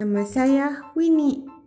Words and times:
Nama 0.00 0.24
saya 0.24 0.66
Winnie. 0.96 1.59